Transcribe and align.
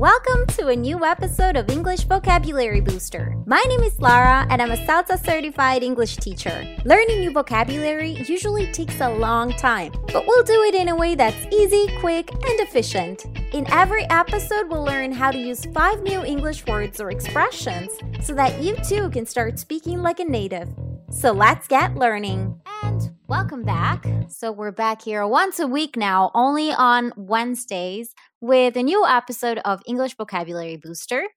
Welcome 0.00 0.46
to 0.56 0.68
a 0.68 0.74
new 0.74 1.04
episode 1.04 1.56
of 1.56 1.68
English 1.68 2.04
Vocabulary 2.04 2.80
Booster. 2.80 3.36
My 3.44 3.62
name 3.68 3.82
is 3.82 4.00
Lara 4.00 4.46
and 4.48 4.62
I'm 4.62 4.70
a 4.70 4.76
CELTA 4.86 5.22
certified 5.22 5.82
English 5.82 6.16
teacher. 6.16 6.74
Learning 6.86 7.20
new 7.20 7.30
vocabulary 7.30 8.12
usually 8.26 8.72
takes 8.72 8.98
a 9.02 9.10
long 9.10 9.52
time, 9.58 9.92
but 10.10 10.26
we'll 10.26 10.42
do 10.42 10.62
it 10.62 10.74
in 10.74 10.88
a 10.88 10.96
way 10.96 11.14
that's 11.14 11.54
easy, 11.54 11.86
quick, 11.98 12.32
and 12.32 12.60
efficient. 12.60 13.26
In 13.52 13.70
every 13.70 14.08
episode, 14.08 14.70
we'll 14.70 14.84
learn 14.84 15.12
how 15.12 15.30
to 15.30 15.38
use 15.38 15.66
five 15.66 16.02
new 16.02 16.24
English 16.24 16.64
words 16.66 16.98
or 16.98 17.10
expressions 17.10 17.90
so 18.22 18.32
that 18.32 18.62
you 18.62 18.76
too 18.76 19.10
can 19.10 19.26
start 19.26 19.58
speaking 19.58 20.00
like 20.00 20.18
a 20.18 20.24
native. 20.24 20.70
So 21.10 21.32
let's 21.32 21.68
get 21.68 21.96
learning. 21.96 22.58
And 22.84 23.10
welcome 23.26 23.64
back. 23.64 24.06
So 24.28 24.50
we're 24.50 24.72
back 24.72 25.02
here 25.02 25.26
once 25.26 25.58
a 25.58 25.66
week 25.66 25.96
now, 25.96 26.30
only 26.34 26.72
on 26.72 27.12
Wednesdays, 27.16 28.14
with 28.40 28.76
a 28.76 28.82
new 28.82 29.04
episode 29.06 29.58
of 29.64 29.82
English 29.86 30.16
Vocabulary 30.16 30.76
Booster. 30.76 31.28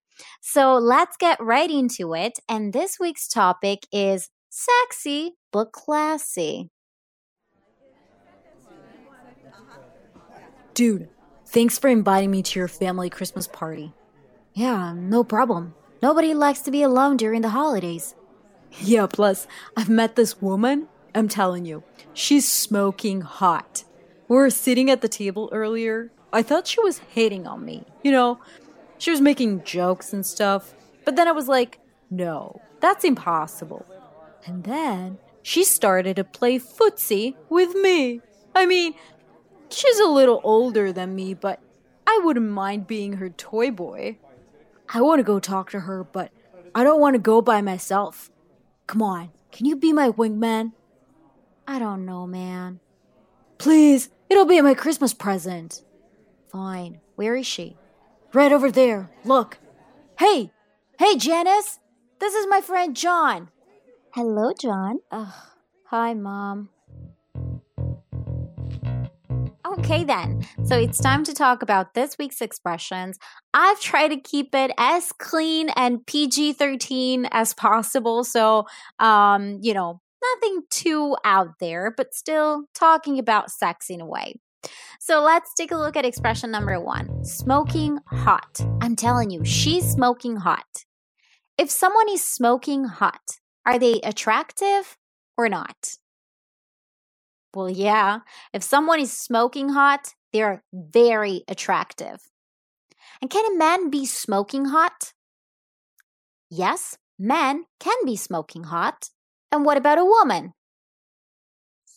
So 0.42 0.76
let's 0.76 1.18
get 1.18 1.42
right 1.42 1.70
into 1.70 2.14
it. 2.14 2.40
And 2.48 2.74
this 2.74 2.98
week's 3.00 3.28
topic 3.28 3.88
is 3.92 4.30
sexy 4.50 5.34
but 5.52 5.72
classy. 5.72 6.70
Dude, 10.74 11.10
thanks 11.46 11.78
for 11.78 11.88
inviting 11.88 12.32
me 12.32 12.42
to 12.42 12.60
your 12.60 12.68
family 12.68 13.10
Christmas 13.10 13.48
party. 13.48 13.94
Yeah, 14.54 14.94
no 14.96 15.24
problem. 15.24 15.76
Nobody 16.02 16.34
likes 16.34 16.62
to 16.62 16.72
be 16.72 16.84
alone 16.84 17.18
during 17.18 17.42
the 17.42 17.50
holidays. 17.50 18.16
Yeah, 18.80 19.06
plus, 19.08 19.48
I've 19.78 19.90
met 19.90 20.16
this 20.16 20.42
woman. 20.42 20.88
I'm 21.14 21.28
telling 21.28 21.66
you, 21.66 21.84
she's 22.14 22.52
smoking 22.52 23.22
hot. 23.22 23.84
We 24.28 24.36
were 24.36 24.50
sitting 24.50 24.90
at 24.90 25.02
the 25.02 25.08
table 25.08 25.50
earlier. 25.52 26.12
I 26.34 26.42
thought 26.42 26.68
she 26.68 26.82
was 26.82 26.98
hating 26.98 27.46
on 27.46 27.64
me. 27.64 27.86
You 28.04 28.12
know, 28.12 28.40
she 28.98 29.12
was 29.12 29.22
making 29.22 29.64
jokes 29.64 30.12
and 30.12 30.26
stuff. 30.26 30.74
But 31.06 31.16
then 31.16 31.28
I 31.28 31.32
was 31.32 31.48
like, 31.48 31.80
no, 32.10 32.60
that's 32.80 33.06
impossible. 33.06 33.86
And 34.46 34.64
then 34.64 35.20
she 35.44 35.64
started 35.64 36.16
to 36.16 36.24
play 36.24 36.58
footsie 36.58 37.36
with 37.50 37.76
me. 37.76 38.22
I 38.56 38.66
mean, 38.66 38.96
she's 39.70 40.00
a 40.00 40.08
little 40.08 40.42
older 40.44 40.92
than 40.92 41.16
me, 41.16 41.34
but 41.34 41.60
I 42.08 42.20
wouldn't 42.24 42.50
mind 42.50 42.88
being 42.88 43.14
her 43.14 43.30
toy 43.30 43.72
boy. 43.72 44.18
I 44.90 45.02
want 45.02 45.20
to 45.20 45.24
go 45.24 45.40
talk 45.40 45.70
to 45.72 45.82
her, 45.82 46.04
but 46.04 46.32
I 46.74 46.84
don't 46.84 47.00
want 47.00 47.14
to 47.14 47.20
go 47.20 47.42
by 47.42 47.62
myself. 47.62 48.32
Come 48.88 49.02
on, 49.02 49.32
can 49.52 49.66
you 49.66 49.76
be 49.76 49.94
my 49.94 50.10
wingman? 50.10 50.74
I 51.68 51.80
don't 51.80 52.06
know, 52.06 52.28
man. 52.28 52.80
Please, 53.58 54.10
it'll 54.30 54.46
be 54.46 54.62
my 54.62 54.74
Christmas 54.74 55.14
present. 55.14 55.82
Fine. 56.54 57.00
Where 57.16 57.36
is 57.36 57.48
she? 57.48 57.78
Right 58.32 58.52
over 58.52 58.70
there. 58.70 59.10
Look. 59.26 59.58
Hey! 60.20 60.52
Hey, 61.00 61.18
Janice! 61.18 61.80
This 62.20 62.36
is 62.36 62.46
my 62.48 62.62
friend 62.62 62.96
John. 62.96 63.50
Hello, 64.14 64.52
John. 64.62 65.00
Ugh. 65.12 65.34
Hi, 65.88 66.14
Mom. 66.14 66.70
Okay, 69.66 70.04
then. 70.04 70.46
So 70.64 70.78
it's 70.78 71.00
time 71.00 71.24
to 71.24 71.34
talk 71.34 71.64
about 71.64 71.96
this 71.96 72.20
week's 72.20 72.40
expressions. 72.40 73.18
I've 73.56 73.80
tried 73.80 74.10
to 74.10 74.18
keep 74.18 74.54
it 74.54 74.72
as 74.78 75.12
clean 75.12 75.70
and 75.76 76.06
PG 76.06 76.54
13 76.54 77.28
as 77.32 77.56
possible. 77.56 78.24
So, 78.24 78.68
um, 79.00 79.58
you 79.60 79.74
know, 79.74 80.02
nothing 80.22 80.62
too 80.70 81.18
out 81.26 81.58
there, 81.60 81.92
but 81.98 82.14
still 82.14 82.66
talking 82.76 83.18
about 83.18 83.50
sex 83.50 83.90
in 83.90 84.02
a 84.02 84.06
way. 84.06 84.36
So 85.00 85.22
let's 85.22 85.54
take 85.54 85.72
a 85.72 85.78
look 85.78 85.98
at 85.98 86.06
expression 86.06 86.52
number 86.52 86.80
one 86.80 87.26
smoking 87.26 88.00
hot. 88.08 88.62
I'm 88.82 88.96
telling 88.96 89.30
you, 89.30 89.44
she's 89.44 89.90
smoking 89.90 90.38
hot. 90.38 90.86
If 91.58 91.70
someone 91.70 92.10
is 92.10 92.26
smoking 92.26 92.86
hot, 92.86 93.40
are 93.66 93.78
they 93.78 94.00
attractive 94.04 94.98
or 95.38 95.50
not? 95.50 95.98
Well, 97.54 97.70
yeah, 97.70 98.20
if 98.54 98.64
someone 98.64 99.00
is 99.00 99.12
smoking 99.12 99.70
hot, 99.70 100.16
they're 100.32 100.64
very 100.74 101.44
attractive. 101.48 102.32
And 103.22 103.30
can 103.30 103.46
a 103.46 103.58
man 103.58 103.90
be 103.90 104.06
smoking 104.06 104.66
hot? 104.66 105.14
Yes, 106.50 106.98
men 107.20 107.66
can 107.80 107.98
be 108.06 108.16
smoking 108.16 108.64
hot. 108.64 109.10
And 109.52 109.66
what 109.66 109.78
about 109.78 110.00
a 110.00 110.06
woman? 110.06 110.54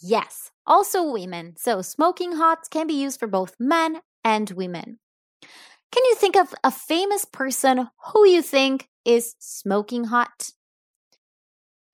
Yes, 0.00 0.50
also 0.66 1.02
women. 1.10 1.54
So 1.56 1.82
smoking 1.82 2.32
hot 2.32 2.70
can 2.70 2.86
be 2.86 2.94
used 2.94 3.18
for 3.18 3.26
both 3.26 3.56
men 3.58 4.00
and 4.24 4.50
women. 4.50 4.98
Can 5.92 6.04
you 6.06 6.14
think 6.16 6.36
of 6.36 6.54
a 6.64 6.70
famous 6.70 7.24
person 7.24 7.88
who 8.12 8.26
you 8.26 8.42
think 8.42 8.88
is 9.04 9.36
smoking 9.38 10.04
hot? 10.04 10.50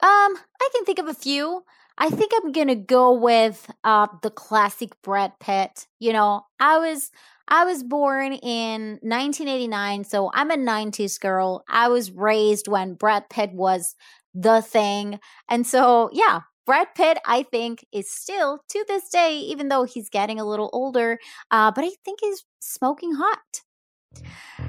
Um, 0.02 0.36
I 0.60 0.68
can 0.74 0.84
think 0.84 0.98
of 0.98 1.06
a 1.06 1.14
few. 1.14 1.64
I 1.98 2.10
think 2.10 2.32
I'm 2.34 2.50
gonna 2.52 2.74
go 2.74 3.12
with 3.12 3.70
uh, 3.84 4.08
the 4.22 4.30
classic 4.30 5.00
Brad 5.02 5.32
Pitt. 5.38 5.86
You 6.00 6.12
know, 6.12 6.42
I 6.58 6.78
was 6.78 7.10
I 7.48 7.64
was 7.64 7.84
born 7.84 8.32
in 8.32 8.98
1989, 9.02 10.04
so 10.04 10.30
I'm 10.34 10.50
a 10.50 10.56
90s 10.56 11.18
girl. 11.18 11.64
I 11.68 11.88
was 11.88 12.10
raised 12.10 12.66
when 12.66 12.94
Brad 12.94 13.28
Pitt 13.30 13.52
was 13.52 13.94
the 14.34 14.60
thing, 14.62 15.20
and 15.48 15.66
so 15.66 16.10
yeah, 16.12 16.40
Brad 16.64 16.94
Pitt, 16.94 17.18
I 17.26 17.42
think, 17.42 17.84
is 17.92 18.10
still 18.10 18.60
to 18.68 18.84
this 18.86 19.08
day, 19.08 19.36
even 19.36 19.68
though 19.68 19.84
he's 19.84 20.08
getting 20.08 20.38
a 20.38 20.44
little 20.44 20.70
older, 20.72 21.18
uh, 21.50 21.72
but 21.72 21.84
I 21.84 21.90
think 22.04 22.20
he's 22.20 22.44
smoking 22.60 23.14
hot. 23.14 23.62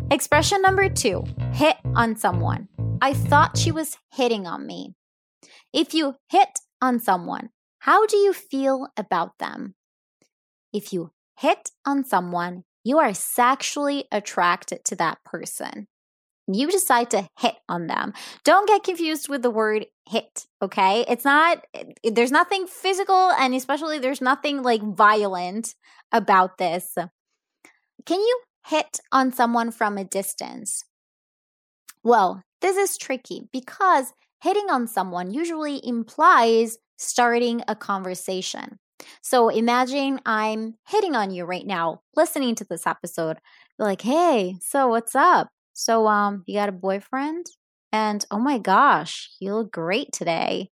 Expression 0.09 0.61
number 0.61 0.89
two 0.89 1.23
hit 1.53 1.77
on 1.95 2.15
someone. 2.15 2.67
I 3.01 3.13
thought 3.13 3.57
she 3.57 3.71
was 3.71 3.97
hitting 4.11 4.47
on 4.47 4.65
me. 4.65 4.95
If 5.71 5.93
you 5.93 6.15
hit 6.29 6.59
on 6.81 6.99
someone, 6.99 7.49
how 7.79 8.05
do 8.05 8.17
you 8.17 8.33
feel 8.33 8.87
about 8.97 9.37
them? 9.39 9.75
If 10.71 10.93
you 10.93 11.11
hit 11.37 11.71
on 11.85 12.03
someone, 12.05 12.63
you 12.83 12.97
are 12.97 13.13
sexually 13.13 14.05
attracted 14.11 14.83
to 14.85 14.95
that 14.95 15.19
person. 15.23 15.87
You 16.47 16.69
decide 16.69 17.09
to 17.11 17.27
hit 17.39 17.55
on 17.69 17.87
them. 17.87 18.13
Don't 18.43 18.67
get 18.67 18.83
confused 18.83 19.29
with 19.29 19.41
the 19.43 19.49
word 19.49 19.85
hit, 20.09 20.45
okay? 20.61 21.05
It's 21.07 21.23
not, 21.23 21.63
eh, 21.73 21.83
there's 22.11 22.31
nothing 22.31 22.67
physical, 22.67 23.31
and 23.31 23.55
especially 23.55 23.99
there's 23.99 24.21
nothing 24.21 24.61
like 24.61 24.81
violent 24.81 25.75
about 26.11 26.57
this. 26.57 26.97
Can 28.05 28.19
you 28.19 28.41
hit 28.67 28.99
on 29.11 29.31
someone 29.31 29.71
from 29.71 29.97
a 29.97 30.03
distance? 30.03 30.83
Well, 32.03 32.43
this 32.61 32.75
is 32.77 32.97
tricky 32.97 33.47
because 33.51 34.13
hitting 34.41 34.69
on 34.69 34.87
someone 34.87 35.31
usually 35.31 35.85
implies 35.85 36.77
starting 36.97 37.61
a 37.67 37.75
conversation. 37.75 38.79
So 39.21 39.49
imagine 39.49 40.19
I'm 40.25 40.75
hitting 40.87 41.15
on 41.15 41.31
you 41.31 41.45
right 41.45 41.65
now, 41.65 42.01
listening 42.15 42.55
to 42.55 42.65
this 42.65 42.87
episode. 42.87 43.37
like, 43.79 44.01
hey, 44.01 44.57
so 44.61 44.87
what's 44.87 45.15
up? 45.15 45.52
So, 45.73 46.07
um, 46.07 46.43
you 46.47 46.55
got 46.55 46.69
a 46.69 46.73
boyfriend? 46.73 47.47
And 47.91 48.25
oh 48.31 48.39
my 48.39 48.57
gosh, 48.57 49.29
you 49.39 49.53
look 49.53 49.71
great 49.71 50.11
today. 50.11 50.69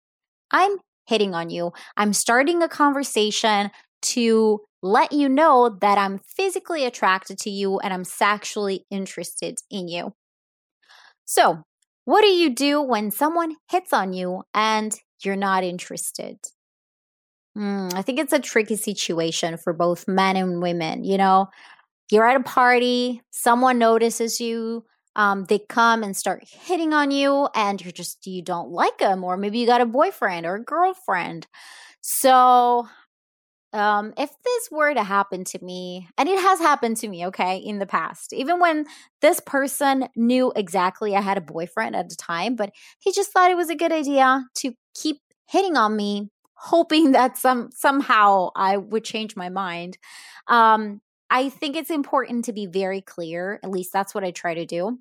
I'm 0.50 0.78
hitting 1.06 1.34
on 1.34 1.50
you. 1.50 1.72
I'm 1.96 2.12
starting 2.12 2.62
a 2.62 2.68
conversation 2.68 3.70
to 4.02 4.60
let 4.82 5.12
you 5.12 5.28
know 5.28 5.76
that 5.80 5.98
I'm 5.98 6.18
physically 6.18 6.84
attracted 6.86 7.38
to 7.40 7.50
you 7.50 7.78
and 7.80 7.92
I'm 7.92 8.04
sexually 8.04 8.86
interested 8.90 9.58
in 9.70 9.88
you. 9.88 10.14
So, 11.24 11.62
what 12.04 12.22
do 12.22 12.28
you 12.28 12.50
do 12.50 12.82
when 12.82 13.10
someone 13.10 13.56
hits 13.70 13.92
on 13.92 14.12
you 14.12 14.42
and 14.54 14.94
you're 15.22 15.36
not 15.36 15.64
interested? 15.64 16.38
Mm, 17.56 17.94
I 17.94 18.02
think 18.02 18.18
it's 18.18 18.32
a 18.32 18.38
tricky 18.38 18.76
situation 18.76 19.56
for 19.56 19.72
both 19.72 20.06
men 20.06 20.36
and 20.36 20.62
women. 20.62 21.04
You 21.04 21.18
know, 21.18 21.48
you're 22.12 22.26
at 22.28 22.36
a 22.36 22.42
party, 22.42 23.22
someone 23.30 23.78
notices 23.78 24.40
you, 24.40 24.84
um, 25.16 25.44
they 25.44 25.58
come 25.58 26.02
and 26.02 26.16
start 26.16 26.44
hitting 26.46 26.92
on 26.94 27.10
you, 27.10 27.48
and 27.54 27.82
you're 27.82 27.92
just, 27.92 28.26
you 28.26 28.42
don't 28.42 28.70
like 28.70 28.98
them, 28.98 29.24
or 29.24 29.36
maybe 29.36 29.58
you 29.58 29.66
got 29.66 29.80
a 29.80 29.86
boyfriend 29.86 30.46
or 30.46 30.56
a 30.56 30.62
girlfriend. 30.64 31.46
So, 32.00 32.88
um, 33.72 34.12
if 34.18 34.30
this 34.44 34.68
were 34.72 34.94
to 34.94 35.04
happen 35.04 35.44
to 35.44 35.64
me, 35.64 36.08
and 36.18 36.28
it 36.28 36.40
has 36.40 36.58
happened 36.58 36.96
to 36.98 37.08
me, 37.08 37.26
okay, 37.26 37.58
in 37.58 37.78
the 37.78 37.86
past, 37.86 38.32
even 38.32 38.58
when 38.58 38.86
this 39.22 39.40
person 39.40 40.08
knew 40.16 40.52
exactly 40.56 41.14
I 41.14 41.20
had 41.20 41.38
a 41.38 41.42
boyfriend 41.42 41.94
at 41.94 42.08
the 42.08 42.16
time, 42.16 42.56
but 42.56 42.72
he 42.98 43.12
just 43.12 43.32
thought 43.32 43.50
it 43.50 43.56
was 43.56 43.70
a 43.70 43.76
good 43.76 43.92
idea 43.92 44.44
to 44.56 44.72
keep 44.94 45.20
hitting 45.48 45.76
on 45.76 45.94
me, 45.96 46.30
hoping 46.54 47.12
that 47.12 47.38
some 47.38 47.70
somehow 47.72 48.50
I 48.56 48.76
would 48.76 49.04
change 49.04 49.36
my 49.36 49.48
mind. 49.50 49.98
Um, 50.48 51.00
I 51.30 51.48
think 51.48 51.76
it's 51.76 51.90
important 51.90 52.46
to 52.46 52.52
be 52.52 52.66
very 52.66 53.00
clear. 53.00 53.60
At 53.62 53.70
least 53.70 53.92
that's 53.92 54.14
what 54.14 54.24
I 54.24 54.32
try 54.32 54.54
to 54.54 54.66
do. 54.66 54.98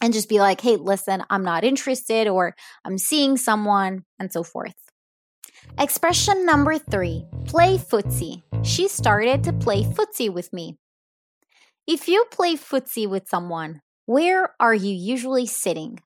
And 0.00 0.12
just 0.12 0.28
be 0.28 0.40
like, 0.40 0.60
hey, 0.60 0.76
listen, 0.76 1.22
I'm 1.30 1.44
not 1.44 1.62
interested, 1.62 2.26
or 2.26 2.56
I'm 2.84 2.98
seeing 2.98 3.36
someone, 3.36 4.04
and 4.18 4.32
so 4.32 4.42
forth. 4.42 4.74
Expression 5.78 6.44
number 6.44 6.76
three 6.78 7.24
play 7.46 7.78
footsie. 7.78 8.42
She 8.64 8.88
started 8.88 9.44
to 9.44 9.52
play 9.52 9.84
footsie 9.84 10.32
with 10.32 10.52
me. 10.52 10.76
If 11.86 12.08
you 12.08 12.24
play 12.32 12.56
footsie 12.56 13.08
with 13.08 13.28
someone, 13.28 13.80
where 14.06 14.54
are 14.58 14.74
you 14.74 14.92
usually 14.92 15.46
sitting? 15.46 16.00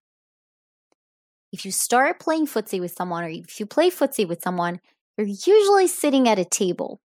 If 1.53 1.65
you 1.65 1.71
start 1.71 2.21
playing 2.21 2.47
footsie 2.47 2.81
with 2.81 2.93
someone, 2.93 3.25
or 3.25 3.29
if 3.29 3.59
you 3.59 3.65
play 3.65 3.91
footsie 3.91 4.29
with 4.29 4.43
someone, 4.43 4.81
you're 5.17 5.27
usually 5.27 5.87
sitting 5.87 6.29
at 6.29 6.39
a 6.39 6.45
table. 6.45 7.01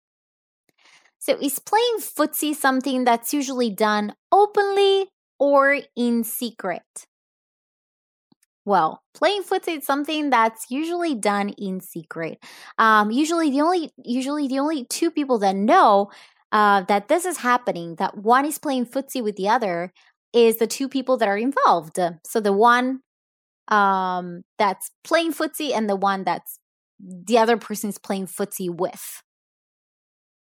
So, 1.21 1.37
is 1.39 1.59
playing 1.59 1.99
footsie 1.99 2.55
something 2.55 3.03
that's 3.03 3.31
usually 3.31 3.69
done 3.69 4.15
openly 4.31 5.05
or 5.39 5.77
in 5.95 6.23
secret? 6.23 6.81
Well, 8.65 9.03
playing 9.13 9.43
footsie 9.43 9.77
is 9.77 9.85
something 9.85 10.31
that's 10.31 10.71
usually 10.71 11.13
done 11.13 11.49
in 11.59 11.79
secret. 11.79 12.39
Um, 12.79 13.11
usually, 13.11 13.51
the 13.51 13.61
only 13.61 13.91
usually 14.03 14.47
the 14.47 14.57
only 14.57 14.85
two 14.85 15.11
people 15.11 15.37
that 15.39 15.55
know 15.55 16.09
uh, 16.51 16.81
that 16.87 17.07
this 17.07 17.25
is 17.25 17.37
happening, 17.37 17.97
that 17.97 18.17
one 18.17 18.45
is 18.45 18.57
playing 18.57 18.87
footsie 18.87 19.23
with 19.23 19.35
the 19.35 19.47
other, 19.47 19.93
is 20.33 20.57
the 20.57 20.65
two 20.67 20.89
people 20.89 21.17
that 21.17 21.27
are 21.27 21.37
involved. 21.37 21.99
So 22.25 22.39
the 22.39 22.53
one 22.53 23.01
um, 23.67 24.41
that's 24.57 24.89
playing 25.03 25.33
footsie 25.33 25.71
and 25.71 25.87
the 25.87 25.95
one 25.95 26.23
that's 26.23 26.57
the 26.99 27.37
other 27.37 27.57
person 27.57 27.89
is 27.89 27.99
playing 27.99 28.25
footsie 28.25 28.75
with. 28.75 29.21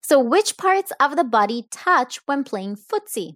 So, 0.02 0.20
which 0.20 0.58
parts 0.58 0.92
of 1.00 1.16
the 1.16 1.24
body 1.24 1.68
touch 1.72 2.20
when 2.26 2.44
playing 2.44 2.78
footsie? 2.78 3.36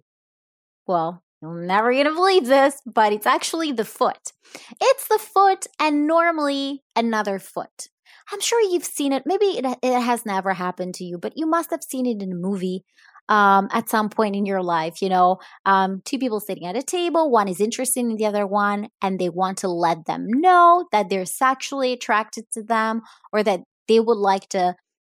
Well, 0.86 1.22
you're 1.40 1.64
never 1.66 1.92
gonna 1.92 2.14
believe 2.14 2.46
this, 2.46 2.80
but 2.86 3.12
it's 3.12 3.26
actually 3.26 3.72
the 3.72 3.84
foot. 3.84 4.32
It's 4.80 5.08
the 5.08 5.18
foot 5.18 5.66
and 5.80 6.06
normally 6.06 6.82
another 6.96 7.38
foot. 7.38 7.88
I'm 8.32 8.40
sure 8.40 8.60
you've 8.60 8.84
seen 8.84 9.12
it. 9.12 9.24
Maybe 9.26 9.46
it, 9.58 9.66
it 9.82 10.00
has 10.00 10.24
never 10.24 10.54
happened 10.54 10.94
to 10.96 11.04
you, 11.04 11.18
but 11.18 11.32
you 11.36 11.46
must 11.46 11.70
have 11.70 11.82
seen 11.82 12.06
it 12.06 12.22
in 12.22 12.32
a 12.32 12.36
movie 12.36 12.84
um, 13.28 13.68
at 13.72 13.88
some 13.88 14.08
point 14.08 14.36
in 14.36 14.46
your 14.46 14.62
life. 14.62 15.02
You 15.02 15.08
know, 15.08 15.38
um, 15.66 16.02
two 16.04 16.18
people 16.18 16.40
sitting 16.40 16.66
at 16.66 16.76
a 16.76 16.82
table, 16.82 17.30
one 17.30 17.48
is 17.48 17.60
interested 17.60 18.00
in 18.00 18.16
the 18.16 18.26
other 18.26 18.46
one, 18.46 18.88
and 19.00 19.18
they 19.18 19.28
want 19.28 19.58
to 19.58 19.68
let 19.68 20.06
them 20.06 20.26
know 20.28 20.86
that 20.92 21.08
they're 21.08 21.26
sexually 21.26 21.92
attracted 21.92 22.44
to 22.52 22.62
them 22.62 23.02
or 23.32 23.42
that 23.42 23.60
they 23.88 24.00
would 24.00 24.18
like 24.18 24.48
to 24.50 24.74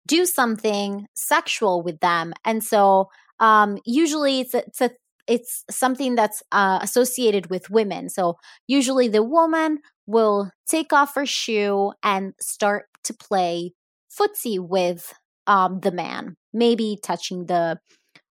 do 0.07 0.25
something 0.25 1.07
sexual 1.15 1.81
with 1.81 1.99
them. 1.99 2.33
And 2.43 2.63
so, 2.63 3.09
um, 3.39 3.79
usually 3.85 4.39
it's 4.41 4.53
a, 4.53 4.65
it's 4.65 4.81
a 4.81 4.91
it's 5.27 5.63
something 5.71 6.15
that's 6.15 6.43
uh, 6.51 6.79
associated 6.81 7.49
with 7.49 7.69
women. 7.69 8.09
So 8.09 8.37
usually 8.67 9.07
the 9.07 9.23
woman 9.23 9.79
will 10.05 10.51
take 10.69 10.93
off 10.93 11.15
her 11.15 11.25
shoe 11.25 11.93
and 12.03 12.33
start 12.39 12.85
to 13.05 13.13
play 13.13 13.73
footsie 14.11 14.59
with 14.59 15.13
um, 15.47 15.79
the 15.79 15.91
man, 15.91 16.35
maybe 16.53 16.97
touching 17.01 17.47
the 17.47 17.79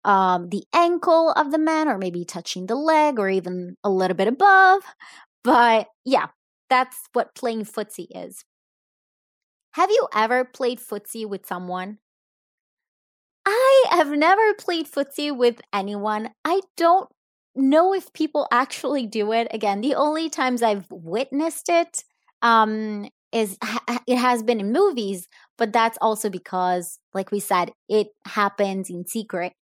um, 0.03 0.49
the 0.49 0.63
ankle 0.73 1.31
of 1.31 1.51
the 1.51 1.59
man, 1.59 1.87
or 1.87 1.97
maybe 1.97 2.25
touching 2.25 2.65
the 2.65 2.75
leg, 2.75 3.19
or 3.19 3.29
even 3.29 3.75
a 3.83 3.89
little 3.89 4.17
bit 4.17 4.27
above. 4.27 4.81
But 5.43 5.87
yeah, 6.05 6.27
that's 6.69 6.97
what 7.13 7.35
playing 7.35 7.65
footsie 7.65 8.07
is. 8.13 8.43
Have 9.71 9.89
you 9.89 10.07
ever 10.13 10.45
played 10.45 10.79
footsie 10.79 11.27
with 11.27 11.45
someone? 11.45 11.99
I 13.45 13.85
have 13.91 14.09
never 14.11 14.53
played 14.53 14.87
footsie 14.87 15.35
with 15.35 15.61
anyone. 15.73 16.29
I 16.45 16.61
don't 16.77 17.09
know 17.55 17.93
if 17.93 18.13
people 18.13 18.47
actually 18.51 19.07
do 19.07 19.31
it. 19.31 19.47
Again, 19.51 19.81
the 19.81 19.95
only 19.95 20.29
times 20.29 20.61
I've 20.61 20.85
witnessed 20.91 21.69
it 21.69 22.03
um, 22.41 23.09
is 23.31 23.57
it 24.07 24.17
has 24.17 24.43
been 24.43 24.59
in 24.59 24.71
movies, 24.71 25.27
but 25.57 25.73
that's 25.73 25.97
also 26.01 26.29
because, 26.29 26.99
like 27.13 27.31
we 27.31 27.39
said, 27.39 27.71
it 27.89 28.07
happens 28.25 28.89
in 28.89 29.05
secret. 29.07 29.53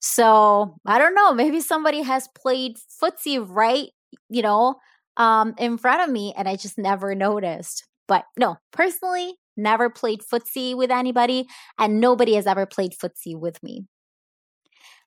So 0.00 0.76
I 0.86 0.98
don't 0.98 1.14
know. 1.14 1.32
Maybe 1.32 1.60
somebody 1.60 2.02
has 2.02 2.28
played 2.28 2.76
footsie 3.02 3.44
right, 3.48 3.88
you 4.28 4.42
know, 4.42 4.76
um, 5.16 5.54
in 5.58 5.78
front 5.78 6.02
of 6.02 6.10
me, 6.10 6.34
and 6.36 6.48
I 6.48 6.56
just 6.56 6.78
never 6.78 7.14
noticed. 7.14 7.84
But 8.06 8.24
no, 8.38 8.56
personally, 8.72 9.34
never 9.58 9.90
played 9.90 10.20
footsie 10.22 10.76
with 10.76 10.90
anybody, 10.90 11.46
and 11.78 12.00
nobody 12.00 12.34
has 12.34 12.46
ever 12.46 12.64
played 12.64 12.92
footsie 12.92 13.38
with 13.38 13.62
me. 13.62 13.86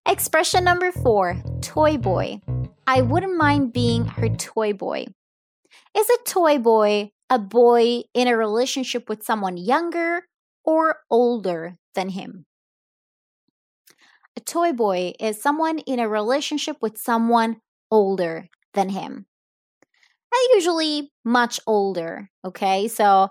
Expression 0.08 0.64
number 0.64 0.92
four 0.92 1.42
toy 1.62 1.98
boy. 1.98 2.42
I 2.86 3.02
wouldn't 3.02 3.38
mind 3.38 3.72
being 3.72 4.06
her 4.06 4.30
toy 4.30 4.74
boy. 4.74 5.06
Is 5.96 6.10
a 6.10 6.18
toy 6.26 6.58
boy 6.58 7.12
a 7.30 7.40
boy 7.40 8.02
in 8.14 8.28
a 8.28 8.36
relationship 8.36 9.08
with 9.08 9.24
someone 9.24 9.56
younger 9.56 10.24
or 10.66 10.98
older 11.10 11.78
than 11.96 12.10
him? 12.10 12.46
A 14.36 14.42
toy 14.42 14.74
boy 14.74 15.14
is 15.20 15.42
someone 15.42 15.80
in 15.80 16.00
a 16.00 16.10
relationship 16.10 16.78
with 16.82 16.98
someone 16.98 17.58
older 17.90 18.48
than 18.74 18.90
him. 18.90 19.26
And 20.34 20.56
usually 20.56 21.12
much 21.26 21.60
older, 21.68 22.30
okay? 22.46 22.88
So 22.88 23.30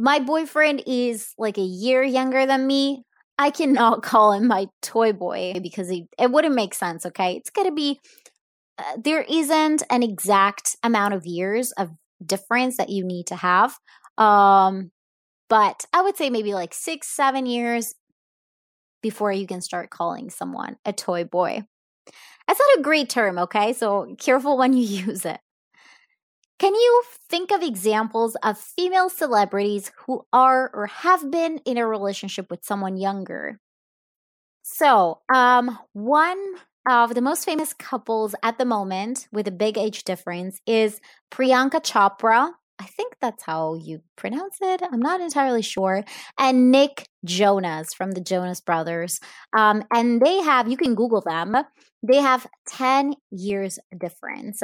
my 0.00 0.18
boyfriend 0.18 0.82
is 0.86 1.34
like 1.36 1.58
a 1.58 1.62
year 1.62 2.02
younger 2.02 2.46
than 2.46 2.66
me. 2.66 3.04
I 3.38 3.50
cannot 3.50 4.02
call 4.02 4.32
him 4.32 4.46
my 4.46 4.66
toy 4.82 5.12
boy 5.12 5.54
because 5.62 5.88
he, 5.88 6.06
it 6.18 6.30
wouldn't 6.30 6.54
make 6.54 6.74
sense, 6.74 7.04
okay? 7.06 7.34
It's 7.36 7.50
going 7.50 7.68
to 7.68 7.74
be, 7.74 8.00
uh, 8.78 8.96
there 9.02 9.22
isn't 9.28 9.82
an 9.90 10.02
exact 10.02 10.76
amount 10.82 11.14
of 11.14 11.26
years 11.26 11.72
of 11.72 11.90
difference 12.24 12.78
that 12.78 12.88
you 12.88 13.04
need 13.04 13.26
to 13.26 13.36
have. 13.36 13.76
Um, 14.16 14.90
but 15.48 15.84
I 15.92 16.02
would 16.02 16.16
say 16.16 16.30
maybe 16.30 16.54
like 16.54 16.72
six, 16.72 17.08
seven 17.08 17.44
years 17.44 17.94
before 19.02 19.32
you 19.32 19.46
can 19.46 19.60
start 19.60 19.90
calling 19.90 20.30
someone 20.30 20.76
a 20.84 20.92
toy 20.92 21.24
boy. 21.24 21.62
That's 22.46 22.60
not 22.60 22.78
a 22.78 22.82
great 22.82 23.10
term, 23.10 23.38
okay? 23.38 23.72
So 23.72 24.14
careful 24.18 24.56
when 24.56 24.72
you 24.72 24.84
use 25.06 25.24
it. 25.26 25.40
Can 26.60 26.74
you 26.74 27.02
think 27.30 27.50
of 27.52 27.62
examples 27.62 28.36
of 28.42 28.58
female 28.58 29.08
celebrities 29.08 29.90
who 30.04 30.26
are 30.30 30.70
or 30.74 30.88
have 30.88 31.30
been 31.30 31.56
in 31.64 31.78
a 31.78 31.86
relationship 31.86 32.50
with 32.50 32.66
someone 32.66 32.98
younger? 32.98 33.58
So, 34.62 35.20
um, 35.32 35.78
one 35.94 36.38
of 36.86 37.14
the 37.14 37.22
most 37.22 37.46
famous 37.46 37.72
couples 37.72 38.34
at 38.42 38.58
the 38.58 38.66
moment 38.66 39.26
with 39.32 39.48
a 39.48 39.50
big 39.50 39.78
age 39.78 40.04
difference 40.04 40.60
is 40.66 41.00
Priyanka 41.30 41.80
Chopra. 41.80 42.50
I 42.78 42.84
think 42.84 43.16
that's 43.22 43.44
how 43.44 43.76
you 43.76 44.02
pronounce 44.16 44.58
it. 44.60 44.82
I'm 44.82 45.00
not 45.00 45.22
entirely 45.22 45.62
sure. 45.62 46.04
And 46.38 46.70
Nick 46.70 47.06
Jonas 47.24 47.94
from 47.94 48.10
the 48.12 48.20
Jonas 48.20 48.60
Brothers. 48.60 49.18
Um, 49.56 49.82
and 49.90 50.20
they 50.20 50.42
have, 50.42 50.68
you 50.68 50.76
can 50.76 50.94
Google 50.94 51.22
them, 51.22 51.56
they 52.02 52.16
have 52.16 52.46
10 52.68 53.14
years 53.30 53.78
difference. 53.98 54.62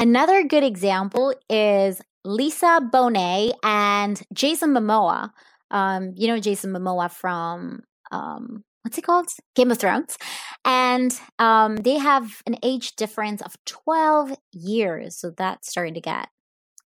Another 0.00 0.44
good 0.44 0.64
example 0.64 1.34
is 1.50 2.00
Lisa 2.24 2.80
Bonet 2.90 3.52
and 3.62 4.22
Jason 4.32 4.70
Momoa. 4.70 5.28
Um, 5.70 6.14
you 6.16 6.26
know 6.26 6.40
Jason 6.40 6.72
Momoa 6.72 7.10
from 7.10 7.82
um, 8.10 8.64
what's 8.82 8.96
it 8.96 9.02
called? 9.02 9.26
Game 9.54 9.70
of 9.70 9.78
Thrones. 9.78 10.16
And 10.64 11.18
um, 11.38 11.76
they 11.76 11.98
have 11.98 12.42
an 12.46 12.56
age 12.62 12.96
difference 12.96 13.42
of 13.42 13.54
12 13.66 14.32
years. 14.52 15.18
So 15.18 15.32
that's 15.36 15.68
starting 15.68 15.94
to 15.94 16.00
get 16.00 16.28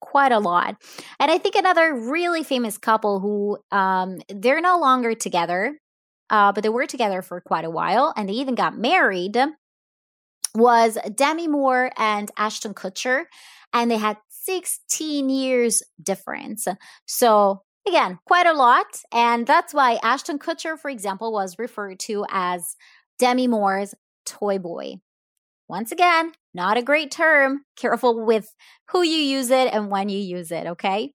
quite 0.00 0.30
a 0.30 0.38
lot. 0.38 0.76
And 1.18 1.32
I 1.32 1.38
think 1.38 1.56
another 1.56 1.92
really 1.92 2.44
famous 2.44 2.78
couple 2.78 3.18
who 3.18 3.58
um, 3.76 4.20
they're 4.28 4.60
no 4.60 4.78
longer 4.78 5.14
together, 5.14 5.80
uh, 6.30 6.52
but 6.52 6.62
they 6.62 6.68
were 6.68 6.86
together 6.86 7.22
for 7.22 7.40
quite 7.40 7.64
a 7.64 7.70
while 7.70 8.14
and 8.16 8.28
they 8.28 8.34
even 8.34 8.54
got 8.54 8.78
married 8.78 9.36
was 10.54 10.99
Demi 11.14 11.49
Moore 11.49 11.90
and 11.97 12.30
Ashton 12.37 12.75
Kutcher, 12.75 13.25
and 13.73 13.90
they 13.90 13.99
had 13.99 14.16
16 14.28 15.28
years 15.28 15.83
difference. 16.02 16.66
So 17.07 17.62
again, 17.87 18.19
quite 18.26 18.47
a 18.47 18.52
lot. 18.52 18.87
And 19.12 19.47
that's 19.47 19.75
why 19.75 19.99
Ashton 20.02 20.38
Kutcher, 20.38 20.78
for 20.78 20.90
example, 20.90 21.33
was 21.33 21.59
referred 21.59 21.99
to 22.00 22.26
as 22.30 22.76
Demi 23.19 23.47
Moore's 23.47 23.95
toy 24.26 24.59
boy. 24.59 24.97
Once 25.69 25.92
again, 25.92 26.33
not 26.52 26.76
a 26.76 26.83
great 26.83 27.11
term. 27.11 27.64
Careful 27.76 28.25
with 28.25 28.54
who 28.90 29.02
you 29.02 29.19
use 29.19 29.50
it 29.50 29.73
and 29.73 29.90
when 29.90 30.09
you 30.09 30.19
use 30.19 30.50
it, 30.50 30.66
okay? 30.66 31.12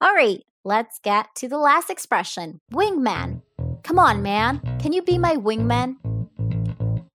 All 0.00 0.14
right, 0.14 0.40
let's 0.64 0.98
get 1.00 1.26
to 1.36 1.48
the 1.48 1.58
last 1.58 1.90
expression 1.90 2.60
wingman. 2.72 3.42
Come 3.82 3.98
on, 3.98 4.22
man. 4.22 4.60
Can 4.80 4.92
you 4.94 5.02
be 5.02 5.18
my 5.18 5.36
wingman? 5.36 5.96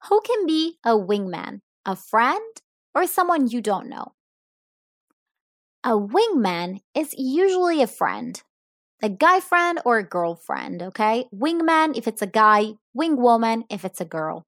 Who 0.08 0.22
can 0.22 0.46
be 0.46 0.77
a 0.86 0.91
wingman? 0.91 1.62
A 1.86 1.96
friend 1.96 2.62
or 2.96 3.06
someone 3.08 3.48
you 3.48 3.62
don't 3.62 3.89
know? 3.89 4.13
A 5.84 5.91
wingman 5.91 6.79
is 6.94 7.15
usually 7.18 7.82
a 7.82 7.88
friend, 7.88 8.41
a 9.01 9.10
guy 9.10 9.39
friend 9.39 9.79
or 9.86 9.98
a 9.98 10.08
girlfriend, 10.08 10.82
okay? 10.82 11.25
Wingman 11.34 11.98
if 11.98 12.08
it's 12.08 12.22
a 12.22 12.27
guy, 12.27 12.74
wingwoman 12.98 13.63
if 13.70 13.86
it's 13.86 14.01
a 14.01 14.06
girl. 14.06 14.46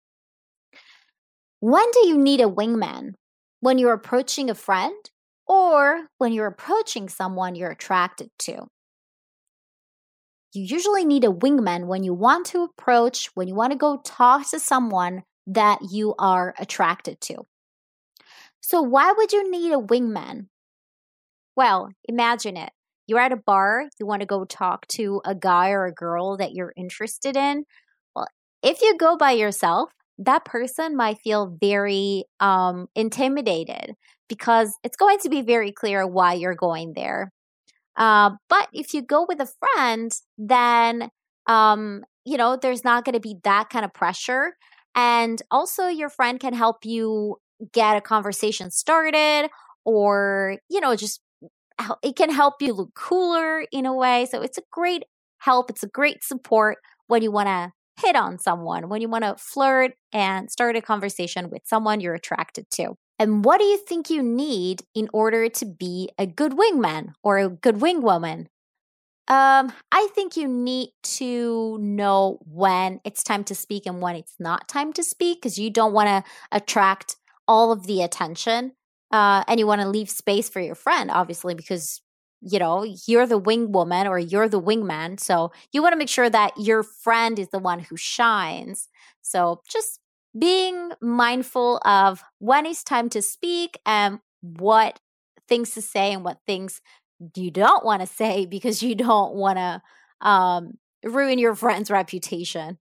When 1.59 1.89
do 1.91 2.07
you 2.07 2.17
need 2.17 2.41
a 2.41 2.49
wingman? 2.49 3.13
When 3.59 3.77
you're 3.77 3.93
approaching 3.93 4.49
a 4.49 4.55
friend 4.55 4.95
or 5.47 6.07
when 6.17 6.33
you're 6.33 6.47
approaching 6.47 7.07
someone 7.07 7.55
you're 7.55 7.71
attracted 7.71 8.29
to? 8.39 8.67
You 10.53 10.65
usually 10.65 11.05
need 11.05 11.23
a 11.23 11.31
wingman 11.31 11.85
when 11.87 12.03
you 12.03 12.13
want 12.13 12.47
to 12.47 12.63
approach, 12.63 13.29
when 13.35 13.47
you 13.47 13.55
want 13.55 13.71
to 13.71 13.77
go 13.77 14.01
talk 14.03 14.49
to 14.49 14.59
someone 14.59 15.23
that 15.47 15.79
you 15.91 16.15
are 16.19 16.53
attracted 16.59 17.19
to. 17.21 17.45
So, 18.61 18.81
why 18.81 19.13
would 19.15 19.31
you 19.31 19.49
need 19.49 19.73
a 19.73 19.77
wingman? 19.77 20.47
Well, 21.55 21.89
imagine 22.07 22.57
it. 22.57 22.71
You're 23.07 23.19
at 23.19 23.33
a 23.33 23.37
bar, 23.37 23.89
you 23.99 24.05
want 24.05 24.21
to 24.21 24.25
go 24.25 24.45
talk 24.45 24.87
to 24.89 25.21
a 25.25 25.35
guy 25.35 25.71
or 25.71 25.85
a 25.85 25.93
girl 25.93 26.37
that 26.37 26.53
you're 26.53 26.73
interested 26.77 27.35
in. 27.35 27.65
Well, 28.15 28.27
if 28.63 28.81
you 28.81 28.95
go 28.97 29.17
by 29.17 29.31
yourself, 29.31 29.91
that 30.17 30.45
person 30.45 30.95
might 30.95 31.19
feel 31.19 31.57
very 31.59 32.25
um, 32.39 32.87
intimidated 32.95 33.95
because 34.29 34.73
it's 34.83 34.95
going 34.95 35.17
to 35.19 35.29
be 35.29 35.41
very 35.41 35.71
clear 35.71 36.07
why 36.07 36.33
you're 36.33 36.55
going 36.55 36.93
there. 36.95 37.31
Uh, 37.97 38.31
but 38.47 38.69
if 38.71 38.93
you 38.93 39.01
go 39.01 39.25
with 39.27 39.41
a 39.41 39.49
friend, 39.75 40.11
then 40.37 41.09
um, 41.47 42.03
you 42.23 42.37
know 42.37 42.55
there's 42.55 42.83
not 42.83 43.03
going 43.03 43.13
to 43.13 43.19
be 43.19 43.35
that 43.43 43.69
kind 43.69 43.83
of 43.83 43.93
pressure, 43.93 44.55
and 44.95 45.41
also 45.51 45.87
your 45.87 46.09
friend 46.09 46.39
can 46.39 46.53
help 46.53 46.85
you 46.85 47.37
get 47.73 47.97
a 47.97 48.01
conversation 48.01 48.71
started, 48.71 49.49
or 49.85 50.57
you 50.69 50.79
know 50.81 50.95
just 50.95 51.21
it 52.03 52.15
can 52.15 52.31
help 52.31 52.61
you 52.61 52.73
look 52.73 52.93
cooler 52.95 53.65
in 53.71 53.85
a 53.85 53.93
way. 53.93 54.27
So 54.29 54.41
it's 54.41 54.57
a 54.57 54.63
great 54.71 55.03
help. 55.39 55.69
It's 55.69 55.83
a 55.83 55.87
great 55.87 56.23
support 56.23 56.77
when 57.07 57.21
you 57.21 57.31
want 57.31 57.47
to 57.47 57.71
hit 58.01 58.15
on 58.15 58.39
someone, 58.39 58.89
when 58.89 59.01
you 59.01 59.09
want 59.09 59.23
to 59.23 59.35
flirt 59.37 59.93
and 60.13 60.49
start 60.51 60.75
a 60.75 60.81
conversation 60.81 61.49
with 61.49 61.61
someone 61.65 61.99
you're 61.99 62.15
attracted 62.15 62.69
to. 62.71 62.95
And 63.19 63.45
what 63.45 63.59
do 63.59 63.65
you 63.65 63.77
think 63.77 64.09
you 64.09 64.23
need 64.23 64.83
in 64.95 65.07
order 65.13 65.47
to 65.49 65.65
be 65.65 66.09
a 66.17 66.25
good 66.25 66.53
wingman 66.53 67.13
or 67.23 67.37
a 67.37 67.49
good 67.49 67.75
wingwoman? 67.75 68.47
Um, 69.27 69.71
I 69.91 70.09
think 70.13 70.35
you 70.35 70.47
need 70.47 70.89
to 71.03 71.77
know 71.79 72.39
when 72.45 72.99
it's 73.05 73.23
time 73.23 73.43
to 73.45 73.55
speak 73.55 73.85
and 73.85 74.01
when 74.01 74.15
it's 74.15 74.35
not 74.39 74.67
time 74.67 74.91
to 74.93 75.03
speak 75.03 75.41
because 75.41 75.57
you 75.57 75.69
don't 75.69 75.93
want 75.93 76.07
to 76.09 76.31
attract 76.51 77.15
all 77.47 77.71
of 77.71 77.87
the 77.87 78.01
attention. 78.01 78.73
Uh, 79.11 79.43
and 79.47 79.59
you 79.59 79.67
want 79.67 79.81
to 79.81 79.87
leave 79.89 80.09
space 80.09 80.49
for 80.49 80.59
your 80.59 80.75
friend, 80.75 81.11
obviously, 81.11 81.53
because 81.53 82.01
you 82.41 82.57
know 82.57 82.83
you're 83.07 83.27
the 83.27 83.37
wing 83.37 83.71
woman 83.71 84.07
or 84.07 84.17
you're 84.17 84.49
the 84.49 84.61
wingman. 84.61 85.19
So 85.19 85.51
you 85.71 85.81
want 85.81 85.93
to 85.93 85.97
make 85.97 86.09
sure 86.09 86.29
that 86.29 86.53
your 86.57 86.81
friend 86.83 87.37
is 87.37 87.49
the 87.49 87.59
one 87.59 87.79
who 87.79 87.97
shines. 87.97 88.87
So 89.21 89.61
just 89.69 89.99
being 90.37 90.91
mindful 91.01 91.79
of 91.85 92.23
when 92.39 92.65
it's 92.65 92.83
time 92.83 93.09
to 93.09 93.21
speak 93.21 93.79
and 93.85 94.19
what 94.41 94.99
things 95.47 95.71
to 95.71 95.81
say 95.81 96.13
and 96.13 96.23
what 96.23 96.39
things 96.47 96.81
you 97.35 97.51
don't 97.51 97.85
want 97.85 98.01
to 98.01 98.07
say 98.07 98.45
because 98.45 98.81
you 98.83 98.95
don't 98.95 99.33
want 99.33 99.57
to 99.57 100.27
um, 100.27 100.77
ruin 101.03 101.39
your 101.39 101.55
friend's 101.55 101.91
reputation. 101.91 102.77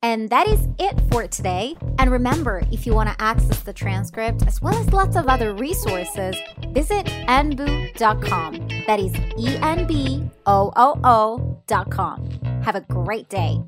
And 0.00 0.30
that 0.30 0.46
is 0.46 0.68
it 0.78 1.00
for 1.10 1.26
today. 1.26 1.76
And 1.98 2.12
remember, 2.12 2.62
if 2.70 2.86
you 2.86 2.94
want 2.94 3.08
to 3.08 3.16
access 3.20 3.60
the 3.60 3.72
transcript 3.72 4.46
as 4.46 4.62
well 4.62 4.78
as 4.78 4.92
lots 4.92 5.16
of 5.16 5.26
other 5.26 5.52
resources, 5.54 6.36
visit 6.68 7.06
enboo.com. 7.26 8.68
That 8.86 9.00
is 9.00 9.12
E 9.36 9.56
N 9.60 9.86
B 9.86 10.30
O 10.46 10.72
O 10.76 11.00
O.com. 11.02 12.30
Have 12.62 12.76
a 12.76 12.80
great 12.82 13.28
day. 13.28 13.60